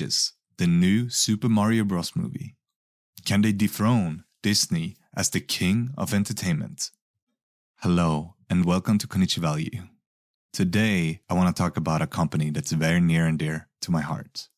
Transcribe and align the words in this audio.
The 0.00 0.66
new 0.66 1.10
Super 1.10 1.50
Mario 1.50 1.84
Bros. 1.84 2.16
movie. 2.16 2.56
Can 3.26 3.42
they 3.42 3.52
dethrone 3.52 4.24
Disney 4.42 4.96
as 5.14 5.28
the 5.28 5.40
king 5.40 5.90
of 5.98 6.14
entertainment? 6.14 6.90
Hello, 7.82 8.34
and 8.48 8.64
welcome 8.64 8.96
to 8.96 9.06
Konichi 9.06 9.36
Value. 9.36 9.82
Today, 10.50 11.20
I 11.28 11.34
want 11.34 11.54
to 11.54 11.62
talk 11.62 11.76
about 11.76 12.00
a 12.00 12.06
company 12.06 12.48
that's 12.48 12.72
very 12.72 13.00
near 13.00 13.26
and 13.26 13.38
dear 13.38 13.68
to 13.82 13.90
my 13.90 14.00
heart. 14.00 14.48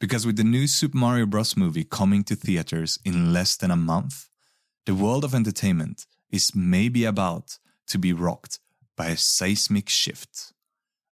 Because 0.00 0.26
with 0.26 0.36
the 0.36 0.44
new 0.44 0.66
Super 0.66 0.98
Mario 0.98 1.24
Bros. 1.24 1.56
movie 1.56 1.84
coming 1.84 2.22
to 2.24 2.36
theaters 2.36 2.98
in 3.06 3.32
less 3.32 3.56
than 3.56 3.70
a 3.70 3.76
month, 3.76 4.28
the 4.84 4.94
world 4.94 5.24
of 5.24 5.34
entertainment 5.34 6.04
is 6.30 6.54
maybe 6.54 7.06
about 7.06 7.58
to 7.86 7.98
be 7.98 8.12
rocked 8.12 8.58
by 8.98 9.06
a 9.06 9.16
seismic 9.16 9.88
shift. 9.88 10.52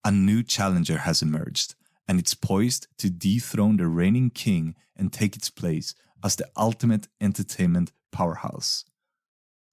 A 0.06 0.10
new 0.10 0.42
challenger 0.42 0.98
has 0.98 1.20
emerged, 1.20 1.74
and 2.10 2.18
it's 2.18 2.34
poised 2.34 2.88
to 2.98 3.08
dethrone 3.08 3.76
the 3.76 3.86
reigning 3.86 4.30
king 4.30 4.74
and 4.96 5.12
take 5.12 5.36
its 5.36 5.48
place 5.48 5.94
as 6.24 6.34
the 6.34 6.50
ultimate 6.56 7.06
entertainment 7.20 7.92
powerhouse. 8.10 8.84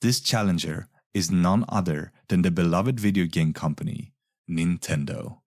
This 0.01 0.19
challenger 0.19 0.87
is 1.15 1.31
none 1.31 1.65
other 1.67 2.11
than 2.27 2.43
the 2.43 2.51
beloved 2.51 2.99
video 2.99 3.25
game 3.25 3.53
company, 3.53 4.13
Nintendo. 4.47 5.39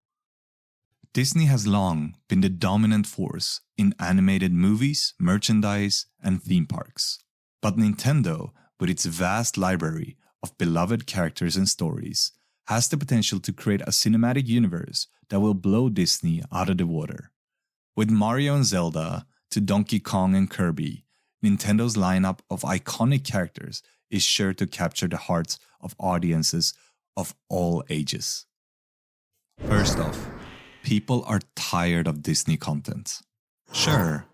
Disney 1.12 1.44
has 1.44 1.64
long 1.64 2.16
been 2.28 2.40
the 2.40 2.48
dominant 2.48 3.06
force 3.06 3.60
in 3.78 3.94
animated 4.00 4.52
movies, 4.52 5.14
merchandise, 5.16 6.06
and 6.20 6.42
theme 6.42 6.66
parks. 6.66 7.20
But 7.62 7.76
Nintendo, 7.76 8.50
with 8.80 8.90
its 8.90 9.04
vast 9.04 9.56
library 9.56 10.16
of 10.42 10.58
beloved 10.58 11.06
characters 11.06 11.56
and 11.56 11.68
stories, 11.68 12.32
has 12.70 12.86
the 12.86 12.96
potential 12.96 13.40
to 13.40 13.52
create 13.52 13.80
a 13.80 13.90
cinematic 13.90 14.46
universe 14.46 15.08
that 15.28 15.40
will 15.40 15.54
blow 15.54 15.88
Disney 15.88 16.40
out 16.52 16.70
of 16.70 16.78
the 16.78 16.86
water. 16.86 17.32
With 17.96 18.10
Mario 18.10 18.54
and 18.54 18.64
Zelda 18.64 19.26
to 19.50 19.60
Donkey 19.60 19.98
Kong 19.98 20.36
and 20.36 20.48
Kirby, 20.48 21.04
Nintendo's 21.44 21.96
lineup 21.96 22.38
of 22.48 22.62
iconic 22.62 23.24
characters 23.24 23.82
is 24.08 24.22
sure 24.22 24.54
to 24.54 24.68
capture 24.68 25.08
the 25.08 25.16
hearts 25.16 25.58
of 25.80 25.96
audiences 25.98 26.72
of 27.16 27.34
all 27.48 27.82
ages. 27.90 28.46
First 29.66 29.98
off, 29.98 30.30
people 30.84 31.24
are 31.26 31.40
tired 31.56 32.06
of 32.06 32.22
Disney 32.22 32.56
content. 32.56 33.18
Sure, 33.72 34.26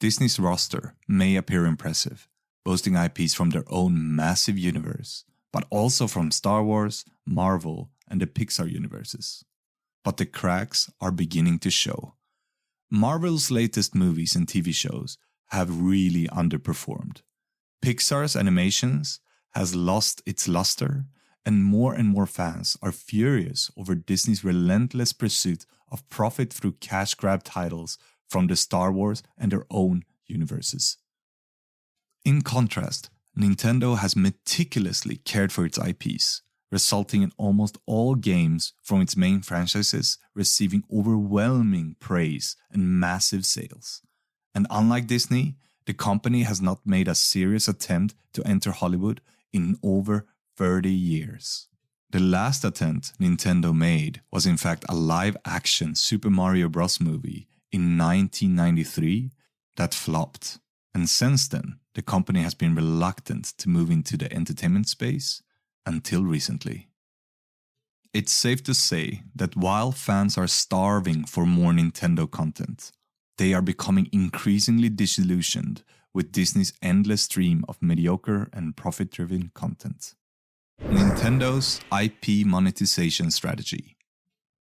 Disney's 0.00 0.40
roster 0.40 0.96
may 1.06 1.36
appear 1.36 1.64
impressive, 1.64 2.26
boasting 2.64 2.96
IPs 2.96 3.34
from 3.34 3.50
their 3.50 3.64
own 3.68 4.16
massive 4.16 4.58
universe, 4.58 5.24
but 5.54 5.64
also 5.70 6.08
from 6.08 6.32
Star 6.32 6.64
Wars, 6.64 7.04
Marvel, 7.24 7.88
and 8.08 8.20
the 8.20 8.26
Pixar 8.26 8.68
universes. 8.68 9.44
But 10.02 10.16
the 10.16 10.26
cracks 10.26 10.90
are 11.00 11.12
beginning 11.12 11.60
to 11.60 11.70
show. 11.70 12.16
Marvel's 12.90 13.52
latest 13.52 13.94
movies 13.94 14.34
and 14.34 14.48
TV 14.48 14.74
shows 14.74 15.16
have 15.50 15.80
really 15.80 16.26
underperformed. 16.26 17.22
Pixar's 17.80 18.34
animations 18.34 19.20
has 19.52 19.76
lost 19.76 20.22
its 20.26 20.48
luster, 20.48 21.04
and 21.46 21.62
more 21.62 21.94
and 21.94 22.08
more 22.08 22.26
fans 22.26 22.76
are 22.82 22.90
furious 22.90 23.70
over 23.76 23.94
Disney's 23.94 24.42
relentless 24.42 25.12
pursuit 25.12 25.66
of 25.88 26.08
profit 26.08 26.52
through 26.52 26.78
cash 26.80 27.14
grab 27.14 27.44
titles 27.44 27.96
from 28.28 28.48
the 28.48 28.56
Star 28.56 28.90
Wars 28.90 29.22
and 29.38 29.52
their 29.52 29.66
own 29.70 30.02
universes. 30.26 30.96
In 32.24 32.42
contrast, 32.42 33.10
Nintendo 33.38 33.98
has 33.98 34.14
meticulously 34.16 35.16
cared 35.16 35.52
for 35.52 35.66
its 35.66 35.78
IPs, 35.78 36.42
resulting 36.70 37.22
in 37.22 37.32
almost 37.36 37.78
all 37.86 38.14
games 38.14 38.72
from 38.82 39.00
its 39.00 39.16
main 39.16 39.42
franchises 39.42 40.18
receiving 40.34 40.84
overwhelming 40.92 41.96
praise 41.98 42.56
and 42.70 43.00
massive 43.00 43.44
sales. 43.44 44.02
And 44.54 44.66
unlike 44.70 45.06
Disney, 45.06 45.56
the 45.86 45.94
company 45.94 46.42
has 46.42 46.60
not 46.60 46.86
made 46.86 47.08
a 47.08 47.14
serious 47.14 47.68
attempt 47.68 48.14
to 48.32 48.46
enter 48.46 48.70
Hollywood 48.70 49.20
in 49.52 49.78
over 49.82 50.26
30 50.56 50.90
years. 50.90 51.68
The 52.10 52.20
last 52.20 52.64
attempt 52.64 53.18
Nintendo 53.20 53.76
made 53.76 54.22
was 54.30 54.46
in 54.46 54.56
fact 54.56 54.84
a 54.88 54.94
live 54.94 55.36
action 55.44 55.96
Super 55.96 56.30
Mario 56.30 56.68
Bros. 56.68 57.00
movie 57.00 57.48
in 57.72 57.98
1993 57.98 59.32
that 59.76 59.94
flopped. 59.94 60.58
And 60.94 61.08
since 61.08 61.48
then, 61.48 61.80
the 61.94 62.02
company 62.02 62.42
has 62.42 62.54
been 62.54 62.74
reluctant 62.74 63.44
to 63.58 63.68
move 63.68 63.90
into 63.90 64.16
the 64.16 64.32
entertainment 64.32 64.88
space 64.88 65.42
until 65.86 66.24
recently. 66.24 66.88
It's 68.12 68.32
safe 68.32 68.62
to 68.64 68.74
say 68.74 69.22
that 69.34 69.56
while 69.56 69.90
fans 69.90 70.38
are 70.38 70.46
starving 70.46 71.24
for 71.24 71.46
more 71.46 71.72
Nintendo 71.72 72.30
content, 72.30 72.92
they 73.38 73.52
are 73.52 73.62
becoming 73.62 74.08
increasingly 74.12 74.88
disillusioned 74.88 75.82
with 76.12 76.30
Disney's 76.30 76.72
endless 76.80 77.24
stream 77.24 77.64
of 77.68 77.82
mediocre 77.82 78.48
and 78.52 78.76
profit 78.76 79.10
driven 79.10 79.50
content. 79.54 80.14
Nintendo's 80.80 81.80
IP 81.92 82.46
monetization 82.46 83.30
strategy. 83.30 83.96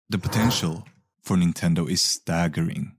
The 0.08 0.18
potential 0.18 0.86
for 1.20 1.36
Nintendo 1.36 1.88
is 1.90 2.02
staggering. 2.02 2.96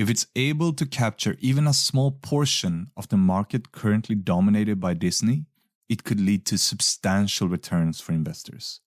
If 0.00 0.08
it's 0.08 0.28
able 0.34 0.72
to 0.72 0.86
capture 0.86 1.36
even 1.40 1.66
a 1.66 1.74
small 1.74 2.10
portion 2.10 2.90
of 2.96 3.08
the 3.08 3.18
market 3.18 3.70
currently 3.70 4.14
dominated 4.14 4.80
by 4.80 4.94
Disney, 4.94 5.44
it 5.90 6.04
could 6.04 6.18
lead 6.18 6.46
to 6.46 6.56
substantial 6.56 7.48
returns 7.48 8.00
for 8.00 8.12
investors. 8.12 8.80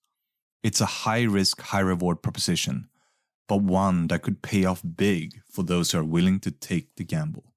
It's 0.64 0.80
a 0.80 1.04
high 1.06 1.22
risk, 1.22 1.60
high 1.60 1.86
reward 1.86 2.20
proposition, 2.20 2.88
but 3.46 3.62
one 3.62 4.08
that 4.08 4.22
could 4.22 4.42
pay 4.42 4.64
off 4.64 4.82
big 4.96 5.40
for 5.48 5.62
those 5.62 5.92
who 5.92 5.98
are 5.98 6.04
willing 6.04 6.40
to 6.40 6.50
take 6.50 6.96
the 6.96 7.04
gamble. 7.04 7.52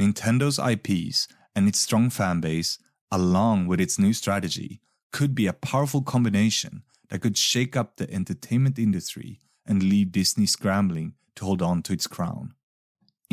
Nintendo's 0.00 0.58
IPs 0.58 1.28
and 1.54 1.68
its 1.68 1.78
strong 1.78 2.10
fan 2.10 2.40
base, 2.40 2.80
along 3.12 3.68
with 3.68 3.80
its 3.80 4.00
new 4.00 4.12
strategy, 4.12 4.80
could 5.12 5.32
be 5.36 5.46
a 5.46 5.52
powerful 5.52 6.02
combination 6.02 6.82
that 7.08 7.20
could 7.20 7.38
shake 7.38 7.76
up 7.76 7.98
the 7.98 8.12
entertainment 8.12 8.80
industry 8.80 9.38
and 9.64 9.80
leave 9.80 10.10
Disney 10.10 10.46
scrambling 10.46 11.14
to 11.36 11.44
hold 11.44 11.62
on 11.62 11.80
to 11.84 11.92
its 11.92 12.08
crown. 12.08 12.52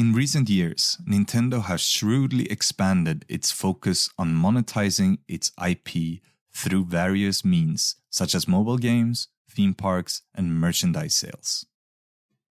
In 0.02 0.14
recent 0.14 0.50
years, 0.50 0.98
Nintendo 1.08 1.62
has 1.66 1.80
shrewdly 1.80 2.52
expanded 2.52 3.24
its 3.30 3.52
focus 3.52 4.10
on 4.18 4.34
monetizing 4.34 5.20
its 5.28 5.52
IP 5.64 6.22
through 6.52 6.86
various 6.86 7.46
means, 7.46 7.98
such 8.10 8.34
as 8.34 8.48
mobile 8.48 8.80
games, 8.80 9.28
theme 9.48 9.76
parks, 9.76 10.24
and 10.34 10.60
merchandise 10.60 11.14
sales. 11.14 11.68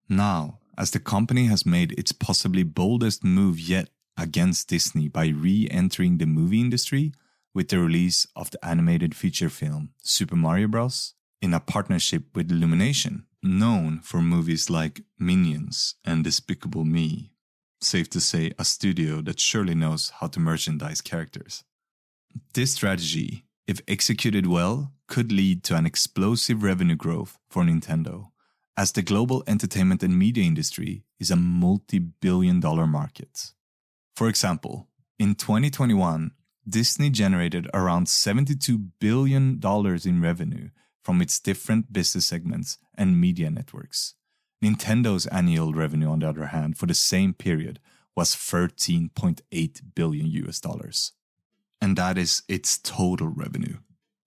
Now, 0.08 0.58
as 0.76 0.90
the 0.90 0.98
company 0.98 1.46
has 1.46 1.64
made 1.64 1.92
its 1.92 2.10
possibly 2.10 2.64
boldest 2.64 3.22
move 3.22 3.60
yet 3.60 3.90
against 4.16 4.70
Disney 4.70 5.06
by 5.06 5.28
re 5.28 5.68
entering 5.70 6.18
the 6.18 6.26
movie 6.26 6.60
industry 6.60 7.12
with 7.54 7.68
the 7.68 7.78
release 7.78 8.26
of 8.34 8.50
the 8.50 8.64
animated 8.66 9.14
feature 9.14 9.50
film 9.50 9.90
Super 10.02 10.34
Mario 10.34 10.66
Bros. 10.66 11.14
in 11.40 11.54
a 11.54 11.60
partnership 11.60 12.24
with 12.34 12.50
Illumination, 12.50 13.26
known 13.40 14.00
for 14.00 14.20
movies 14.20 14.68
like 14.68 15.02
Minions 15.16 15.94
and 16.04 16.24
Despicable 16.24 16.84
Me. 16.84 17.30
Safe 17.80 18.08
to 18.10 18.20
say, 18.20 18.52
a 18.58 18.64
studio 18.64 19.20
that 19.22 19.38
surely 19.38 19.74
knows 19.74 20.12
how 20.20 20.28
to 20.28 20.40
merchandise 20.40 21.00
characters. 21.00 21.64
This 22.54 22.72
strategy, 22.72 23.44
if 23.66 23.80
executed 23.86 24.46
well, 24.46 24.92
could 25.06 25.30
lead 25.30 25.62
to 25.64 25.76
an 25.76 25.86
explosive 25.86 26.62
revenue 26.62 26.96
growth 26.96 27.38
for 27.48 27.62
Nintendo, 27.62 28.30
as 28.76 28.92
the 28.92 29.02
global 29.02 29.42
entertainment 29.46 30.02
and 30.02 30.18
media 30.18 30.44
industry 30.44 31.04
is 31.18 31.30
a 31.30 31.36
multi 31.36 31.98
billion 31.98 32.60
dollar 32.60 32.86
market. 32.86 33.52
For 34.14 34.28
example, 34.28 34.88
in 35.18 35.34
2021, 35.34 36.32
Disney 36.68 37.10
generated 37.10 37.68
around 37.72 38.06
$72 38.06 38.90
billion 38.98 39.60
in 40.04 40.20
revenue 40.20 40.70
from 41.02 41.22
its 41.22 41.38
different 41.38 41.92
business 41.92 42.26
segments 42.26 42.78
and 42.96 43.20
media 43.20 43.50
networks. 43.50 44.14
Nintendo's 44.62 45.26
annual 45.26 45.72
revenue, 45.72 46.08
on 46.08 46.20
the 46.20 46.28
other 46.28 46.46
hand, 46.46 46.78
for 46.78 46.86
the 46.86 46.94
same 46.94 47.34
period 47.34 47.78
was 48.14 48.34
13.8 48.34 49.80
billion 49.94 50.26
US 50.26 50.60
dollars. 50.60 51.12
And 51.80 51.96
that 51.96 52.16
is 52.16 52.42
its 52.48 52.78
total 52.78 53.28
revenue. 53.28 53.78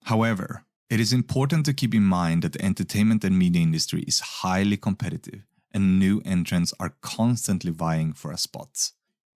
However, 0.04 0.66
it 0.90 1.00
is 1.00 1.14
important 1.14 1.66
to 1.66 1.74
keep 1.74 1.94
in 1.94 2.04
mind 2.04 2.44
that 2.44 2.54
the 2.54 2.64
entertainment 2.64 3.24
and 3.24 3.38
media 3.38 3.62
industry 3.62 4.04
is 4.08 4.20
highly 4.42 4.78
competitive 4.78 5.44
and 5.72 6.00
new 6.00 6.22
entrants 6.26 6.74
are 6.80 6.96
constantly 7.02 7.72
vying 7.72 8.14
for 8.14 8.32
a 8.32 8.38
spot. 8.38 8.92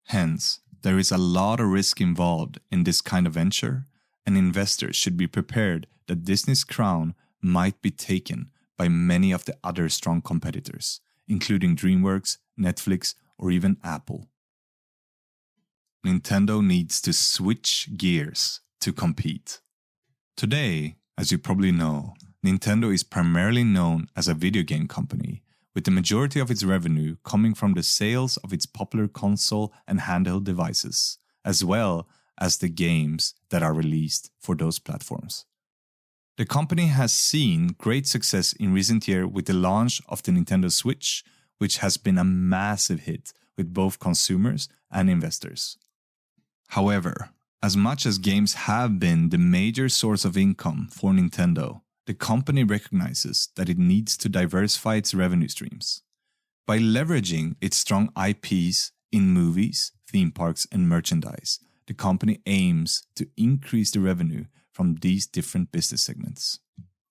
Hence, 0.06 0.60
there 0.82 0.98
is 0.98 1.12
a 1.12 1.18
lot 1.18 1.60
of 1.60 1.68
risk 1.68 2.02
involved 2.02 2.60
in 2.72 2.84
this 2.84 3.02
kind 3.02 3.28
of 3.28 3.34
venture, 3.34 3.86
and 4.26 4.38
investors 4.38 4.96
should 4.96 5.18
be 5.18 5.28
prepared 5.28 5.88
that 6.08 6.24
Disney's 6.24 6.64
crown 6.64 7.16
might 7.42 7.82
be 7.82 7.92
taken 7.92 8.50
by 8.78 8.88
many 8.88 9.32
of 9.32 9.46
the 9.46 9.56
other 9.64 9.90
strong 9.90 10.22
competitors, 10.22 11.02
including 11.28 11.76
DreamWorks, 11.76 12.38
Netflix, 12.60 13.16
or 13.38 13.52
even 13.52 13.78
Apple. 13.84 14.28
Nintendo 16.06 16.66
needs 16.66 17.00
to 17.02 17.14
switch 17.14 17.90
gears 17.96 18.62
to 18.80 18.92
compete. 18.92 19.62
Today, 20.36 20.96
as 21.18 21.32
you 21.32 21.38
probably 21.38 21.72
know, 21.72 22.16
Nintendo 22.44 22.92
is 22.92 23.04
primarily 23.04 23.64
known 23.64 24.08
as 24.16 24.28
a 24.28 24.34
video 24.34 24.64
game 24.64 24.88
company, 24.88 25.44
with 25.76 25.84
the 25.84 25.92
majority 25.92 26.40
of 26.40 26.50
its 26.50 26.64
revenue 26.64 27.16
coming 27.24 27.54
from 27.54 27.74
the 27.74 27.84
sales 27.84 28.38
of 28.38 28.52
its 28.52 28.66
popular 28.66 29.08
console 29.08 29.72
and 29.88 30.00
handheld 30.00 30.44
devices, 30.44 31.20
as 31.46 31.64
well 31.64 32.10
as 32.40 32.58
the 32.58 32.70
games 32.70 33.36
that 33.52 33.62
are 33.62 33.74
released 33.74 34.32
for 34.40 34.56
those 34.56 34.80
platforms. 34.80 35.46
The 36.42 36.48
company 36.48 36.88
has 36.88 37.14
seen 37.14 37.76
great 37.78 38.08
success 38.08 38.52
in 38.54 38.74
recent 38.74 39.08
years 39.08 39.28
with 39.28 39.46
the 39.46 39.54
launch 39.54 40.02
of 40.10 40.24
the 40.24 40.32
Nintendo 40.32 40.72
Switch, 40.72 41.24
which 41.60 41.78
has 41.78 41.98
been 41.98 42.18
a 42.18 42.24
massive 42.24 43.02
hit 43.02 43.32
with 43.58 43.76
both 43.76 44.00
consumers 44.00 44.68
and 44.90 45.08
investors. 45.08 45.78
However, 46.70 47.30
as 47.62 47.78
much 47.78 48.08
as 48.08 48.18
games 48.18 48.56
have 48.66 49.00
been 49.00 49.30
the 49.30 49.38
major 49.38 49.88
source 49.88 50.26
of 50.26 50.36
income 50.36 50.88
for 50.92 51.12
Nintendo, 51.12 51.82
the 52.08 52.16
company 52.16 52.64
recognizes 52.64 53.50
that 53.56 53.70
it 53.70 53.78
needs 53.78 54.18
to 54.18 54.28
diversify 54.28 54.96
its 54.96 55.14
revenue 55.14 55.48
streams. 55.48 56.02
By 56.66 56.80
leveraging 56.80 57.58
its 57.62 57.78
strong 57.78 58.10
IPs 58.18 58.94
in 59.12 59.30
movies, 59.30 59.92
theme 60.08 60.32
parks, 60.32 60.66
and 60.72 60.90
merchandise, 60.90 61.60
the 61.86 61.94
company 61.94 62.42
aims 62.48 63.04
to 63.14 63.28
increase 63.38 63.92
the 63.92 64.00
revenue 64.00 64.46
from 64.72 64.96
these 65.02 65.28
different 65.28 65.72
business 65.72 66.04
segments. 66.04 66.60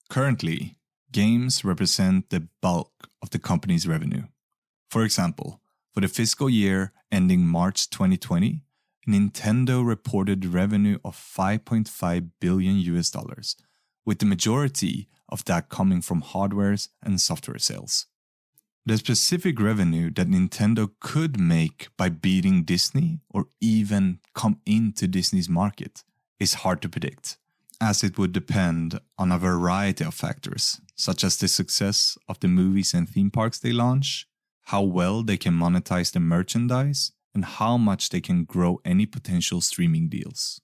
Currently, 0.09 0.77
games 1.13 1.65
represent 1.65 2.31
the 2.31 2.49
bulk 2.61 3.09
of 3.23 3.31
the 3.31 3.39
company's 3.39 3.87
revenue. 3.87 4.25
For 4.91 5.05
example, 5.05 5.61
for 5.93 6.01
the 6.01 6.09
fiscal 6.09 6.49
year 6.49 6.93
ending 7.11 7.47
March 7.47 7.91
2020, 7.91 8.63
Nintendo 9.09 9.87
reported 9.87 10.45
revenue 10.45 10.99
of 11.05 11.17
5.5 11.17 12.31
billion 12.41 12.79
US 12.79 13.11
dollars, 13.11 13.57
with 14.05 14.19
the 14.19 14.27
majority 14.27 15.09
of 15.29 15.45
that 15.45 15.69
coming 15.69 16.01
from 16.01 16.23
hardwares 16.23 16.89
and 17.03 17.21
software 17.21 17.59
sales. 17.59 18.07
The 18.87 18.99
specific 18.99 19.61
revenue 19.61 20.11
that 20.15 20.29
Nintendo 20.29 20.91
could 21.01 21.39
make 21.39 21.89
by 21.97 22.09
beating 22.09 22.65
Disney 22.65 23.21
or 23.29 23.47
even 23.61 24.21
come 24.35 24.61
into 24.65 25.07
Disney's 25.07 25.49
market 25.49 26.03
is 26.39 26.55
hard 26.55 26.81
to 26.83 26.89
predict, 26.89 27.37
as 27.81 28.05
it 28.05 28.19
would 28.19 28.33
depend 28.33 29.01
on 29.19 29.33
a 29.33 29.39
variety 29.39 30.05
of 30.05 30.15
factors, 30.15 30.81
such 30.95 31.25
as 31.25 31.37
the 31.37 31.49
success 31.49 32.19
of 32.29 32.39
the 32.41 32.49
movies 32.49 32.93
and 32.93 33.09
theme 33.09 33.31
parks 33.31 33.59
they 33.59 33.73
launch, 33.73 34.27
how 34.65 34.83
well 34.83 35.23
they 35.23 35.37
can 35.37 35.55
monetize 35.55 36.13
the 36.13 36.21
merchandise, 36.21 37.13
and 37.35 37.45
how 37.45 37.77
much 37.77 38.11
they 38.11 38.21
can 38.21 38.45
grow 38.45 38.81
any 38.85 39.07
potential 39.07 39.61
streaming 39.61 40.09
deals. 40.09 40.61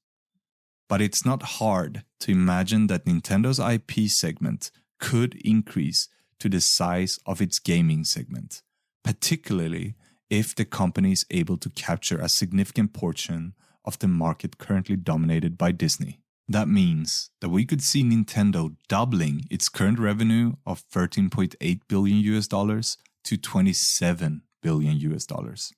But 0.89 1.01
it's 1.01 1.25
not 1.25 1.43
hard 1.43 2.05
to 2.21 2.33
imagine 2.33 2.89
that 2.89 3.07
Nintendo's 3.07 3.59
IP 3.59 4.09
segment 4.09 4.71
could 5.01 5.35
increase 5.45 6.09
to 6.39 6.49
the 6.49 6.61
size 6.61 7.19
of 7.25 7.41
its 7.41 7.59
gaming 7.59 8.05
segment, 8.05 8.63
particularly 9.03 9.95
if 10.29 10.55
the 10.55 10.65
company 10.65 11.13
is 11.13 11.27
able 11.31 11.57
to 11.57 11.71
capture 11.71 12.19
a 12.19 12.29
significant 12.29 12.93
portion 12.93 13.55
of 13.85 13.99
the 14.01 14.09
market 14.09 14.59
currently 14.59 14.97
dominated 14.97 15.57
by 15.57 15.73
Disney. 15.73 16.21
That 16.49 16.69
means 16.69 17.31
that 17.41 17.49
we 17.49 17.65
could 17.65 17.83
see 17.83 18.05
Nintendo 18.05 18.77
doubling 18.89 19.47
its 19.51 19.69
current 19.69 19.99
revenue 19.99 20.55
of 20.65 20.85
13.8 20.91 21.81
billion 21.89 22.19
US 22.19 22.47
dollars 22.47 22.99
to 23.25 23.37
27 23.37 24.43
billion 24.63 24.97
US 25.13 25.27
dollars. 25.27 25.73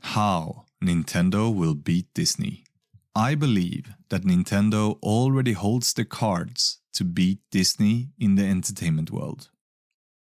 How 0.00 0.64
Nintendo 0.82 1.54
will 1.54 1.74
beat 1.74 2.06
Disney. 2.14 2.64
I 3.14 3.34
believe 3.34 3.92
that 4.08 4.22
Nintendo 4.22 4.98
already 5.02 5.52
holds 5.52 5.92
the 5.92 6.06
cards 6.06 6.78
to 6.94 7.04
beat 7.04 7.40
Disney 7.50 8.08
in 8.18 8.36
the 8.36 8.44
entertainment 8.44 9.10
world. 9.10 9.50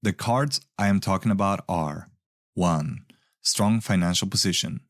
The 0.02 0.12
cards 0.12 0.60
I 0.78 0.86
am 0.86 1.00
talking 1.00 1.32
about 1.32 1.64
are 1.68 2.10
1. 2.54 3.04
Strong 3.42 3.80
financial 3.80 4.28
position. 4.28 4.80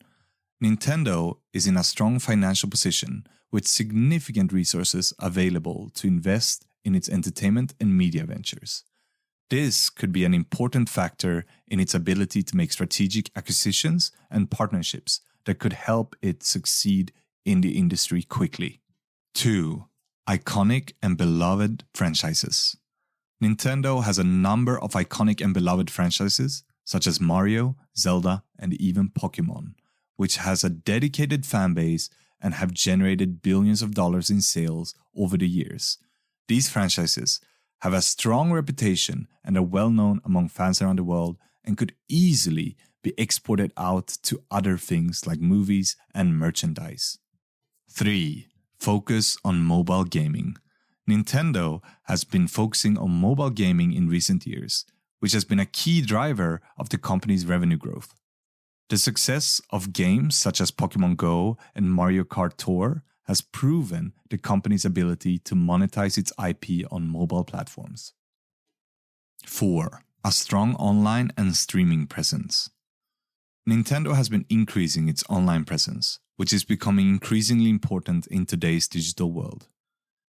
Nintendo 0.62 1.38
is 1.52 1.66
in 1.66 1.76
a 1.76 1.84
strong 1.84 2.18
financial 2.18 2.70
position 2.70 3.26
with 3.52 3.68
significant 3.68 4.52
resources 4.52 5.12
available 5.20 5.90
to 5.94 6.06
invest 6.06 6.64
in 6.84 6.94
its 6.94 7.08
entertainment 7.08 7.74
and 7.80 7.96
media 7.96 8.24
ventures. 8.24 8.84
This 9.50 9.90
could 9.90 10.12
be 10.12 10.24
an 10.24 10.34
important 10.34 10.88
factor 10.88 11.44
in 11.68 11.78
its 11.78 11.94
ability 11.94 12.42
to 12.42 12.56
make 12.56 12.72
strategic 12.72 13.30
acquisitions 13.36 14.10
and 14.30 14.50
partnerships 14.50 15.20
that 15.44 15.58
could 15.58 15.74
help 15.74 16.16
it 16.20 16.42
succeed 16.42 17.12
in 17.44 17.60
the 17.60 17.78
industry 17.78 18.22
quickly. 18.22 18.80
2. 19.34 19.84
Iconic 20.28 20.94
and 21.02 21.16
beloved 21.16 21.84
franchises. 21.94 22.76
Nintendo 23.42 24.02
has 24.02 24.18
a 24.18 24.24
number 24.24 24.80
of 24.80 24.92
iconic 24.92 25.44
and 25.44 25.54
beloved 25.54 25.90
franchises, 25.90 26.64
such 26.84 27.06
as 27.06 27.20
Mario, 27.20 27.76
Zelda, 27.96 28.42
and 28.58 28.72
even 28.74 29.10
Pokemon, 29.10 29.74
which 30.16 30.36
has 30.38 30.64
a 30.64 30.70
dedicated 30.70 31.46
fan 31.46 31.74
base 31.74 32.10
and 32.40 32.54
have 32.54 32.72
generated 32.72 33.42
billions 33.42 33.82
of 33.82 33.94
dollars 33.94 34.30
in 34.30 34.40
sales 34.40 34.94
over 35.16 35.36
the 35.36 35.48
years. 35.48 35.98
These 36.48 36.68
franchises 36.68 37.40
have 37.80 37.92
a 37.92 38.02
strong 38.02 38.52
reputation 38.52 39.28
and 39.44 39.56
are 39.56 39.62
well 39.62 39.90
known 39.90 40.20
among 40.24 40.48
fans 40.48 40.80
around 40.80 40.98
the 40.98 41.04
world 41.04 41.36
and 41.64 41.76
could 41.76 41.94
easily 42.08 42.76
be 43.02 43.14
exported 43.18 43.72
out 43.76 44.08
to 44.22 44.42
other 44.50 44.76
things 44.76 45.26
like 45.26 45.40
movies 45.40 45.96
and 46.14 46.38
merchandise. 46.38 47.18
3. 47.90 48.48
Focus 48.78 49.36
on 49.44 49.62
mobile 49.62 50.04
gaming. 50.04 50.56
Nintendo 51.08 51.80
has 52.04 52.24
been 52.24 52.48
focusing 52.48 52.98
on 52.98 53.10
mobile 53.10 53.50
gaming 53.50 53.92
in 53.92 54.08
recent 54.08 54.46
years, 54.46 54.84
which 55.20 55.32
has 55.32 55.44
been 55.44 55.60
a 55.60 55.66
key 55.66 56.00
driver 56.00 56.60
of 56.76 56.88
the 56.88 56.98
company's 56.98 57.46
revenue 57.46 57.76
growth. 57.76 58.12
The 58.88 58.98
success 58.98 59.60
of 59.70 59.92
games 59.92 60.36
such 60.36 60.60
as 60.60 60.70
Pokemon 60.70 61.16
Go 61.16 61.58
and 61.74 61.92
Mario 61.92 62.22
Kart 62.22 62.56
Tour 62.56 63.02
has 63.24 63.40
proven 63.40 64.12
the 64.30 64.38
company's 64.38 64.84
ability 64.84 65.38
to 65.38 65.56
monetize 65.56 66.16
its 66.16 66.32
IP 66.38 66.86
on 66.92 67.08
mobile 67.08 67.42
platforms. 67.42 68.12
4. 69.44 70.02
A 70.24 70.30
strong 70.30 70.76
online 70.76 71.32
and 71.36 71.56
streaming 71.56 72.06
presence. 72.06 72.70
Nintendo 73.68 74.14
has 74.14 74.28
been 74.28 74.46
increasing 74.48 75.08
its 75.08 75.24
online 75.28 75.64
presence, 75.64 76.20
which 76.36 76.52
is 76.52 76.64
becoming 76.64 77.08
increasingly 77.08 77.70
important 77.70 78.28
in 78.28 78.46
today's 78.46 78.86
digital 78.86 79.32
world. 79.32 79.66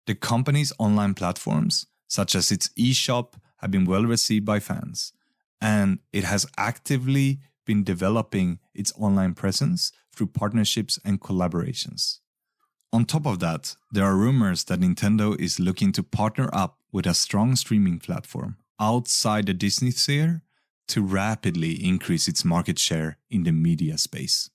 The 0.06 0.16
company's 0.16 0.72
online 0.80 1.14
platforms, 1.14 1.88
such 2.08 2.34
as 2.36 2.50
its 2.50 2.70
eShop, 2.80 3.34
have 3.58 3.72
been 3.72 3.84
well 3.84 4.06
received 4.06 4.46
by 4.46 4.62
fans, 4.62 5.12
and 5.60 6.00
it 6.14 6.24
has 6.24 6.46
actively 6.58 7.40
been 7.68 7.84
developing 7.84 8.58
its 8.74 8.92
online 8.98 9.36
presence 9.36 9.92
through 10.16 10.28
partnerships 10.28 10.98
and 11.06 11.22
collaborations. 11.22 12.18
On 12.92 13.06
top 13.06 13.28
of 13.28 13.40
that, 13.40 13.76
there 13.92 14.06
are 14.06 14.16
rumors 14.16 14.64
that 14.64 14.80
Nintendo 14.80 15.40
is 15.40 15.60
looking 15.60 15.92
to 15.92 16.02
partner 16.02 16.50
up 16.52 16.80
with 16.92 17.06
a 17.06 17.14
strong 17.14 17.56
streaming 17.56 18.00
platform 18.00 18.58
outside 18.80 19.46
the 19.46 19.54
Disney 19.54 19.92
sphere 19.92 20.42
to 20.88 21.04
rapidly 21.04 21.74
increase 21.74 22.28
its 22.28 22.46
market 22.46 22.80
share 22.80 23.18
in 23.30 23.44
the 23.44 23.52
media 23.52 23.98
space. 23.98 24.50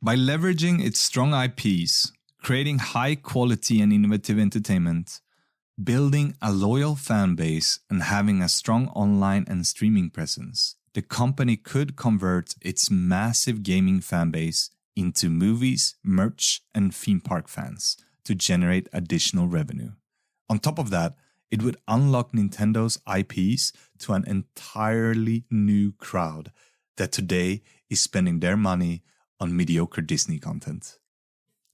By 0.00 0.14
leveraging 0.14 0.84
its 0.84 1.00
strong 1.00 1.34
IPs, 1.34 2.12
creating 2.42 2.78
high 2.78 3.16
quality 3.16 3.80
and 3.80 3.92
innovative 3.92 4.38
entertainment, 4.38 5.20
building 5.82 6.36
a 6.40 6.52
loyal 6.52 6.94
fan 6.94 7.34
base, 7.34 7.80
and 7.90 8.04
having 8.04 8.40
a 8.40 8.48
strong 8.48 8.88
online 8.88 9.44
and 9.48 9.66
streaming 9.66 10.10
presence, 10.10 10.76
the 10.96 11.02
company 11.02 11.58
could 11.58 11.94
convert 11.94 12.54
its 12.62 12.90
massive 12.90 13.62
gaming 13.62 14.00
fan 14.00 14.30
base 14.30 14.70
into 14.96 15.28
movies, 15.28 15.94
merch, 16.02 16.62
and 16.74 16.94
theme 16.94 17.20
park 17.20 17.48
fans 17.48 17.98
to 18.24 18.34
generate 18.34 18.88
additional 18.94 19.46
revenue. 19.46 19.90
On 20.48 20.58
top 20.58 20.78
of 20.78 20.88
that, 20.88 21.14
it 21.50 21.60
would 21.60 21.76
unlock 21.86 22.32
Nintendo's 22.32 22.98
IPs 23.06 23.74
to 23.98 24.14
an 24.14 24.24
entirely 24.26 25.44
new 25.50 25.92
crowd 25.92 26.50
that 26.96 27.12
today 27.12 27.62
is 27.90 28.00
spending 28.00 28.40
their 28.40 28.56
money 28.56 29.02
on 29.38 29.54
mediocre 29.54 30.00
Disney 30.00 30.38
content. 30.38 30.96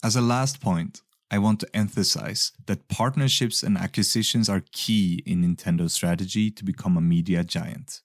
As 0.02 0.16
a 0.16 0.20
last 0.20 0.60
point, 0.60 1.02
I 1.30 1.38
want 1.38 1.60
to 1.60 1.76
emphasize 1.76 2.50
that 2.66 2.88
partnerships 2.88 3.62
and 3.62 3.78
acquisitions 3.78 4.48
are 4.48 4.64
key 4.72 5.22
in 5.24 5.42
Nintendo's 5.42 5.92
strategy 5.92 6.50
to 6.50 6.64
become 6.64 6.96
a 6.96 7.00
media 7.00 7.44
giant. 7.44 8.00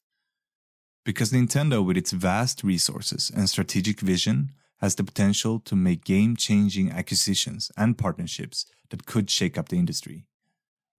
Because 1.08 1.32
Nintendo, 1.32 1.82
with 1.82 1.96
its 1.96 2.12
vast 2.12 2.66
resources 2.66 3.32
and 3.34 3.50
strategic 3.50 4.02
vision, 4.02 4.52
has 4.82 4.96
the 4.96 5.06
potential 5.06 5.58
to 5.58 5.74
make 5.74 6.04
game 6.04 6.36
changing 6.36 6.92
acquisitions 6.92 7.72
and 7.78 7.98
partnerships 7.98 8.66
that 8.90 9.06
could 9.06 9.30
shake 9.30 9.58
up 9.58 9.70
the 9.70 9.80
industry. 9.80 10.26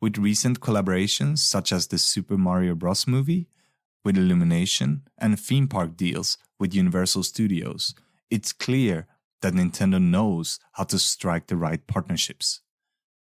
With 0.00 0.16
recent 0.16 0.60
collaborations 0.60 1.40
such 1.40 1.72
as 1.72 1.88
the 1.88 1.98
Super 1.98 2.38
Mario 2.38 2.74
Bros. 2.74 3.06
movie, 3.06 3.48
with 4.02 4.16
Illumination, 4.16 5.02
and 5.18 5.38
theme 5.38 5.68
park 5.68 5.94
deals 5.94 6.38
with 6.58 6.74
Universal 6.74 7.24
Studios, 7.24 7.94
it's 8.30 8.54
clear 8.54 9.06
that 9.42 9.52
Nintendo 9.52 10.00
knows 10.00 10.58
how 10.72 10.84
to 10.84 10.98
strike 10.98 11.48
the 11.48 11.56
right 11.56 11.86
partnerships. 11.86 12.62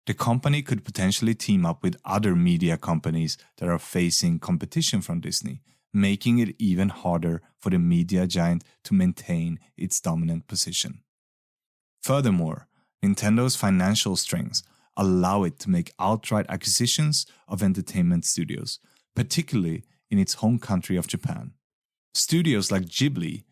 The 0.05 0.13
company 0.13 0.61
could 0.61 0.85
potentially 0.85 1.35
team 1.35 1.65
up 1.65 1.83
with 1.83 1.97
other 2.05 2.37
media 2.37 2.77
companies 2.77 3.39
that 3.57 3.71
are 3.71 3.79
facing 3.79 4.39
competition 4.39 5.01
from 5.01 5.21
Disney 5.21 5.63
making 5.93 6.39
it 6.39 6.55
even 6.59 6.89
harder 6.89 7.43
for 7.59 7.71
the 7.71 7.79
media 7.79 8.27
giant 8.27 8.65
to 8.85 8.95
maintain 8.95 9.59
its 9.77 10.01
dominant 10.01 10.47
position. 10.47 11.03
Furthermore, 12.03 12.69
Nintendo's 13.05 13.57
financial 13.57 14.17
strengths 14.17 14.63
allow 14.97 15.45
it 15.45 15.59
to 15.61 15.71
make 15.71 15.93
outright 15.99 16.47
acquisitions 16.49 17.27
of 17.47 17.63
entertainment 17.63 18.25
studios, 18.25 18.81
particularly 19.15 19.85
in 20.11 20.19
its 20.19 20.35
home 20.35 20.59
country 20.59 20.97
of 20.97 21.07
Japan. 21.07 21.53
Studios 22.15 22.73
like 22.73 22.87
Ghibli, 22.87 23.45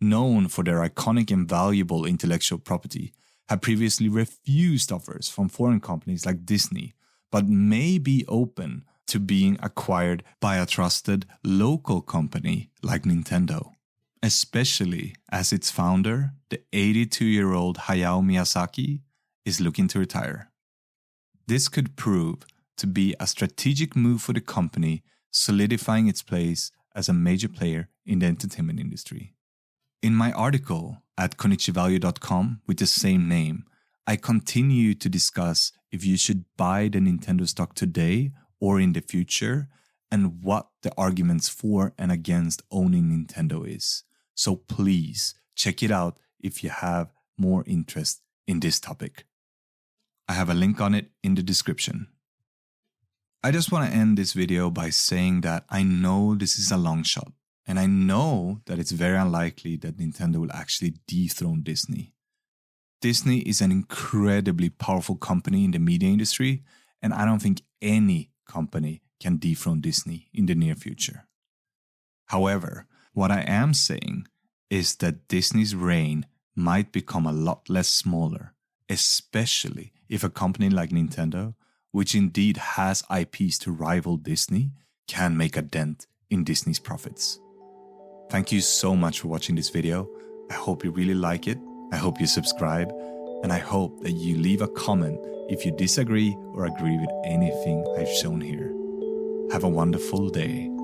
known 0.00 0.48
for 0.48 0.64
their 0.64 0.78
iconic 0.78 1.30
and 1.30 1.48
valuable 1.48 2.06
intellectual 2.06 2.58
property, 2.58 3.12
have 3.48 3.60
previously 3.60 4.08
refused 4.08 4.90
offers 4.90 5.28
from 5.28 5.48
foreign 5.48 5.80
companies 5.80 6.26
like 6.26 6.46
Disney, 6.46 6.94
but 7.30 7.48
may 7.48 7.98
be 7.98 8.24
open 8.26 8.84
to 9.06 9.20
being 9.20 9.58
acquired 9.62 10.22
by 10.40 10.56
a 10.56 10.66
trusted 10.66 11.26
local 11.44 12.00
company 12.00 12.70
like 12.82 13.02
Nintendo, 13.02 13.72
especially 14.22 15.14
as 15.30 15.52
its 15.52 15.70
founder, 15.70 16.32
the 16.50 16.60
82 16.72 17.24
year 17.24 17.52
old 17.52 17.78
Hayao 17.78 18.24
Miyazaki, 18.24 19.00
is 19.44 19.60
looking 19.60 19.88
to 19.88 19.98
retire. 19.98 20.50
This 21.46 21.68
could 21.68 21.96
prove 21.96 22.38
to 22.76 22.86
be 22.86 23.14
a 23.20 23.26
strategic 23.26 23.94
move 23.96 24.20
for 24.20 24.32
the 24.32 24.40
company, 24.40 25.02
solidifying 25.30 26.08
its 26.08 26.22
place 26.22 26.72
as 26.94 27.08
a 27.08 27.12
major 27.12 27.48
player 27.48 27.88
in 28.04 28.18
the 28.18 28.26
entertainment 28.26 28.80
industry. 28.80 29.34
In 30.02 30.14
my 30.14 30.32
article 30.32 31.02
at 31.16 31.36
konichivalue.com 31.36 32.60
with 32.66 32.78
the 32.78 32.86
same 32.86 33.28
name, 33.28 33.64
I 34.06 34.16
continue 34.16 34.94
to 34.94 35.08
discuss 35.08 35.72
if 35.90 36.04
you 36.04 36.16
should 36.16 36.44
buy 36.56 36.88
the 36.88 36.98
Nintendo 37.00 37.48
stock 37.48 37.74
today 37.74 38.30
or 38.60 38.80
in 38.80 38.92
the 38.92 39.00
future 39.00 39.68
and 40.10 40.42
what 40.42 40.68
the 40.82 40.92
arguments 40.96 41.48
for 41.48 41.92
and 41.98 42.12
against 42.12 42.62
owning 42.70 43.04
Nintendo 43.10 43.66
is. 43.66 44.04
So 44.34 44.56
please 44.56 45.34
check 45.54 45.82
it 45.82 45.90
out 45.90 46.18
if 46.40 46.62
you 46.62 46.70
have 46.70 47.12
more 47.38 47.64
interest 47.66 48.22
in 48.46 48.60
this 48.60 48.78
topic. 48.78 49.26
I 50.28 50.34
have 50.34 50.50
a 50.50 50.54
link 50.54 50.80
on 50.80 50.94
it 50.94 51.10
in 51.22 51.34
the 51.34 51.42
description. 51.42 52.08
I 53.42 53.50
just 53.50 53.70
want 53.70 53.88
to 53.88 53.96
end 53.96 54.18
this 54.18 54.32
video 54.32 54.70
by 54.70 54.90
saying 54.90 55.42
that 55.42 55.64
I 55.70 55.82
know 55.82 56.34
this 56.34 56.58
is 56.58 56.72
a 56.72 56.76
long 56.76 57.04
shot, 57.04 57.32
and 57.66 57.78
I 57.78 57.86
know 57.86 58.60
that 58.66 58.78
it's 58.78 58.90
very 58.90 59.16
unlikely 59.16 59.76
that 59.76 59.98
Nintendo 59.98 60.36
will 60.36 60.52
actually 60.52 60.94
dethrone 61.06 61.62
Disney. 61.62 62.12
Disney 63.00 63.38
is 63.40 63.60
an 63.60 63.70
incredibly 63.70 64.68
powerful 64.68 65.16
company 65.16 65.64
in 65.64 65.70
the 65.70 65.78
media 65.78 66.08
industry, 66.08 66.64
and 67.00 67.14
I 67.14 67.24
don't 67.24 67.40
think 67.40 67.62
any 67.80 68.30
company 68.46 69.02
can 69.20 69.38
dethrone 69.38 69.80
Disney 69.80 70.28
in 70.32 70.46
the 70.46 70.54
near 70.54 70.74
future. 70.74 71.26
However, 72.26 72.86
what 73.12 73.30
I 73.30 73.40
am 73.40 73.72
saying 73.74 74.26
is 74.70 74.96
that 74.96 75.28
Disney's 75.28 75.74
reign 75.74 76.26
might 76.54 76.92
become 76.92 77.26
a 77.26 77.32
lot 77.32 77.68
less 77.68 77.88
smaller, 77.88 78.54
especially 78.88 79.92
if 80.08 80.24
a 80.24 80.30
company 80.30 80.68
like 80.70 80.90
Nintendo, 80.90 81.54
which 81.92 82.14
indeed 82.14 82.56
has 82.56 83.04
IPs 83.14 83.58
to 83.58 83.72
rival 83.72 84.16
Disney, 84.16 84.72
can 85.06 85.36
make 85.36 85.56
a 85.56 85.62
dent 85.62 86.06
in 86.30 86.44
Disney's 86.44 86.78
profits. 86.78 87.38
Thank 88.28 88.50
you 88.50 88.60
so 88.60 88.96
much 88.96 89.20
for 89.20 89.28
watching 89.28 89.54
this 89.54 89.70
video. 89.70 90.08
I 90.50 90.54
hope 90.54 90.84
you 90.84 90.90
really 90.90 91.14
like 91.14 91.46
it. 91.46 91.58
I 91.92 91.96
hope 91.96 92.20
you 92.20 92.26
subscribe. 92.26 92.92
And 93.42 93.52
I 93.52 93.58
hope 93.58 94.00
that 94.00 94.12
you 94.12 94.36
leave 94.36 94.62
a 94.62 94.68
comment 94.68 95.18
if 95.48 95.64
you 95.64 95.72
disagree 95.72 96.36
or 96.54 96.66
agree 96.66 96.98
with 96.98 97.10
anything 97.24 97.84
I've 97.98 98.08
shown 98.08 98.40
here. 98.40 98.72
Have 99.52 99.64
a 99.64 99.68
wonderful 99.68 100.28
day. 100.28 100.75